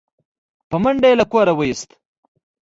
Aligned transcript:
په 0.69 0.75
منډه 0.83 1.07
يې 1.09 1.15
له 1.19 1.25
کوره 1.31 1.53
و 1.55 1.59
ايست 1.65 1.89